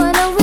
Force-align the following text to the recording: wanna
wanna 0.00 0.39